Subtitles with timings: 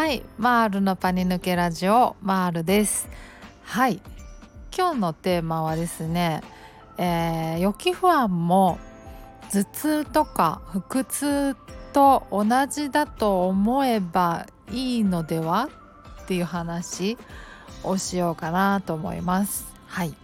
[0.00, 3.06] はいマールのパニ抜けラジオマールです。
[3.64, 4.00] はい
[4.74, 6.40] 今日のテーマはですね、
[6.96, 8.78] えー、予期不安も
[9.52, 11.54] 頭痛とか腹痛
[11.92, 15.68] と同じだと思えばいいのでは
[16.22, 17.18] っていう話
[17.84, 19.66] をしようかなと思います。
[19.86, 20.14] はい。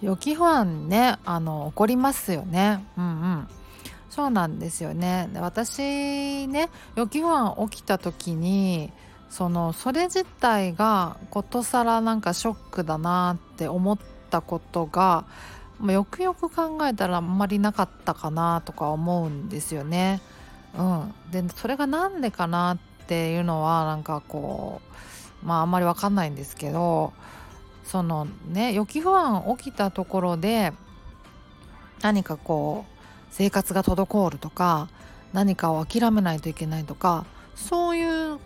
[0.00, 2.82] 予期不安ねあの起こりますよね。
[2.96, 3.48] うんうん。
[4.14, 8.92] そうなんですよねで私ね予期不安起きた時に
[9.30, 13.98] そのそれ自体がことさらなんかショックだなって思っ
[14.28, 15.24] たことが
[15.86, 20.20] よくよく考えたらあんまりなかったかなとか思うんですよね。
[20.78, 24.82] うん、でそれが何でかなっていうのはなんかこ
[25.42, 27.14] うまああんまり分かんないんですけど
[27.84, 30.74] そのね予期不安起きたところで
[32.02, 32.91] 何かこう
[33.32, 34.88] 生活が滞るとか
[35.32, 38.38] 何かを諦めないといけないとかそういう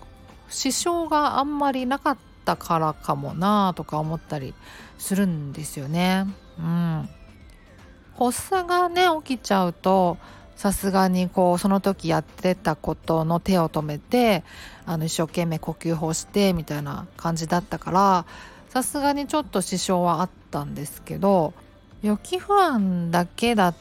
[0.49, 4.55] 支障があんまりなかったからかもなとか思ったり
[4.99, 6.27] するんですよね。
[6.59, 7.09] うん、
[8.17, 10.17] 発作がね起きちゃうと
[10.55, 14.43] さすがにこうその時やってたことの手を止めて
[14.87, 18.25] あの一生懸命呼吸法してみたいな感じだったから
[18.71, 21.53] さすがにちょっと支障はあったんですけど
[22.03, 23.75] 予期不安だけだ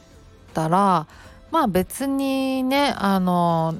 [0.56, 1.06] ったら
[1.50, 3.78] まあ別にねあの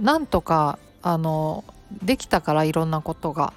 [0.00, 1.64] なんとかあの
[2.02, 3.52] できたからいろんなことが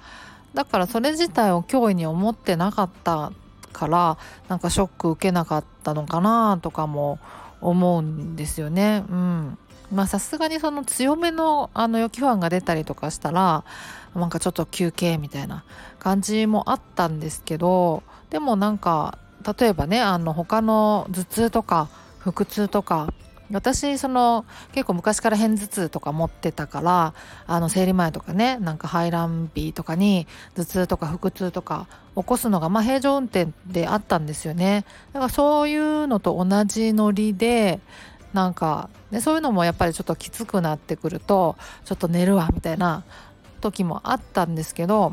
[0.52, 3.32] だからそれ自体を脅威に思ってなかった
[3.72, 7.18] からなんかショック受けなかったのかなとかも
[7.62, 9.04] 思うんですよね。
[9.08, 9.58] うん
[9.90, 13.64] まあさすがにその強めのあの予期不安が出たりとかしたら
[14.14, 15.64] なんかちょっと休憩みたいな
[15.98, 19.18] 感じもあったんですけどでもなんか
[19.58, 21.88] 例えばねあの他の頭痛とか
[22.22, 23.12] 腹痛とか。
[23.50, 27.12] 私その結構昔から片頭痛とか持ってたから
[27.46, 31.86] あの生理前とかねなんか排卵日とかに頭痛とか腹痛とか
[32.16, 34.86] 起こすのがまあ平常運転であったんですよね。
[35.12, 37.80] だからそういうのと同じノリで
[38.32, 43.04] なんか、ね、そういうのもやっぱりちょっときつくなってくるとちょっと寝るわみたいな
[43.60, 45.12] 時もあったんですけど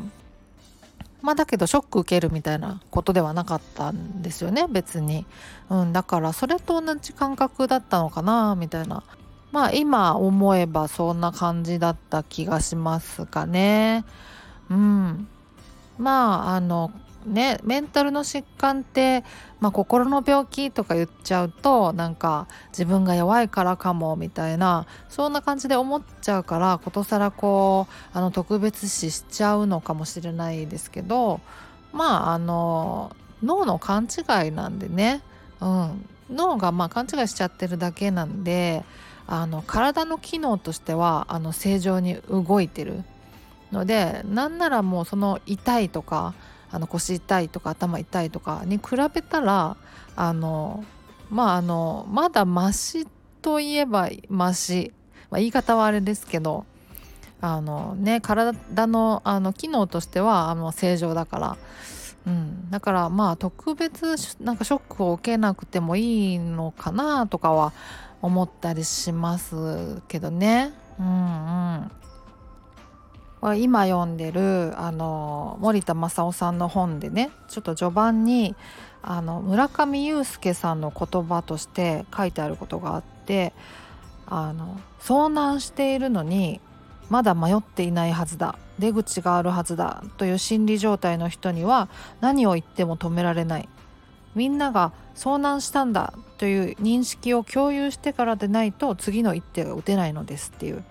[1.22, 5.26] まあだけどショック受けるみたいなことではなかったんですよね別に、
[5.68, 9.02] うん、だからそれと同じ感覚だったのかなみたいな。
[9.52, 14.04] まあ今思えばそんな感じだった気がしますかね。
[14.70, 15.26] うん。
[15.98, 16.92] まああの
[17.26, 19.24] ねメンタルの疾患って、
[19.60, 31.40] まあ、心の病気とか言っちゃうとなんか自分が弱いからかもみたいなそんな感じで思っちゃうからことさらこうあの特別視しちゃうのかもしれないですけど
[31.92, 35.22] まああの脳の勘違いなんでね、
[35.60, 38.84] うん、脳がまあ勘違いしちゃってるだけなんで
[39.26, 43.04] あの体の機能としてはあの正常に動いてる
[43.72, 46.34] のでなんならもうその痛いとか
[46.70, 49.76] あの腰痛いとか頭痛いとかに比べたら
[50.16, 50.84] あの
[51.30, 53.06] まああのまだマシ
[53.42, 54.92] といえばマシ、
[55.30, 56.64] まあ、言い方はあれですけど
[57.40, 58.52] あのね体
[58.86, 61.56] のあの機能としてはあの正常だから、
[62.26, 67.72] うん、だからまあ特別なんかショックを受けなくてもいいのかなとかは
[68.20, 70.72] 思ったりしますけどね。
[70.98, 71.90] うんうん。
[73.56, 78.54] 今読んでるあの森田正夫さんの本でねちょっと序盤に
[79.02, 83.54] あの村上裕介さんの言葉として書いてあることがあって
[84.26, 86.60] あの遭難しているのに
[87.08, 91.88] まだ迷っていないはずだ出口があるはずだという心理状態の人には
[92.20, 93.68] 何を言っても止められない。
[94.34, 100.84] みんなが遭難したんだという認識を共有してからでないと次の一手が打てないのですっていう。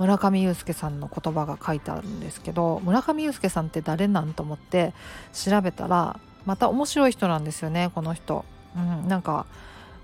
[0.00, 4.94] 村上裕介さんの言葉が書いてあるんですけど村上裕介さんって誰なんと思って
[5.34, 8.46] 調べたらまた面白い人なんですよねこの人。
[8.74, 9.44] うん、なんか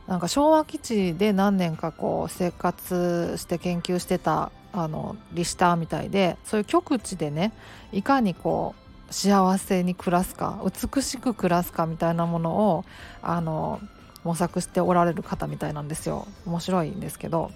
[0.07, 7.53] なんか昭和基地で何年かこう生活して研究してたあのリスターみたいでそういう極地でね
[7.91, 8.75] いかにこ
[9.09, 12.85] う幸せに暮らすか美しく暮らすかみたいなものを
[13.23, 13.81] あの
[14.25, 17.51] 模索しておられる方みたいなんですよ面白いんですけど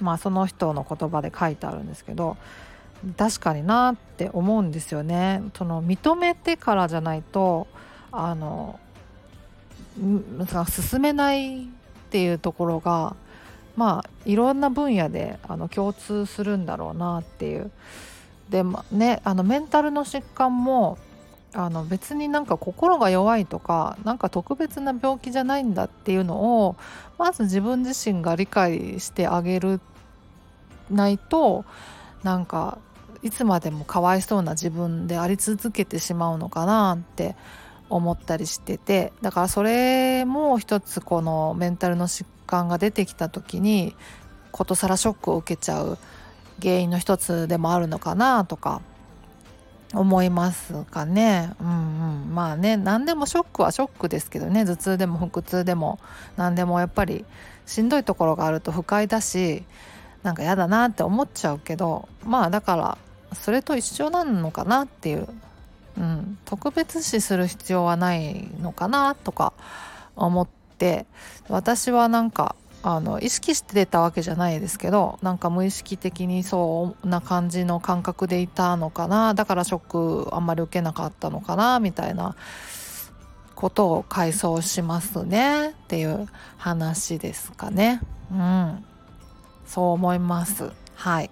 [0.00, 2.36] まあその人の言葉で書いてあるんですけど
[3.16, 5.42] 確かになって思うんですよね。
[5.56, 7.68] その認めてからじゃないと
[8.10, 8.80] あの
[10.68, 11.66] 進めないっ
[12.10, 13.14] ていうところが
[13.76, 17.70] まあいろんな分野であの共通するんだろうなっていう。
[18.50, 20.96] でねあのメンタルの疾患も
[21.54, 26.76] あの別になんか心が弱いとかなんか特別な病気じゃないんだっていうのを
[27.16, 29.80] まず自分自身が理解してあげる
[30.90, 31.64] ないと
[32.22, 32.78] なんか
[33.22, 37.34] いつまでもかわいそうな自分であり続けてしまうのかなって
[37.90, 43.96] 思ったりしててだからそれも一つこのメンタルの疾患が出てきた時に
[44.52, 45.98] ことさらショックを受けちゃう
[46.60, 48.82] 原因の一つでもあるのかなとか
[49.94, 51.52] 思いますかね。
[51.60, 51.70] うんう
[52.30, 54.64] ん、まあね何でもショックはショックですけどね。
[54.64, 55.98] 頭痛でも腹痛でも。
[56.36, 57.24] 何でもやっぱり
[57.68, 59.62] しんどいところがあると不快だし
[60.22, 62.98] なんか嫌だなって思っちゃうけどまあだから
[63.34, 65.28] それと一緒なのかなっていう、
[65.98, 69.52] うん、特別視する必要はないのかなとか
[70.16, 70.48] 思っ
[70.78, 71.06] て
[71.48, 79.34] 私はなんかあの意識してたわけじゃないですけどなんか無意識的にそうな感じの感覚でいたのかな。
[79.34, 82.36] だからショックあんまり受けなかったのかなみたいな
[83.54, 85.70] ことを回想しますね。
[85.70, 88.00] っていう話ですかね。
[88.30, 88.84] うん。
[89.66, 90.70] そう思います。
[90.94, 91.30] はい。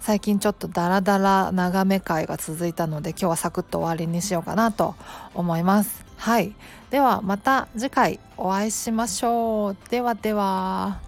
[0.00, 4.94] 最近ちょっとダラダラ眺め会が続いたので今日はサクッと終わりにしようかなと
[5.34, 6.03] 思います。
[6.16, 6.54] はい。
[6.90, 9.76] ではまた次回お会いしましょう。
[9.90, 11.03] ではでは。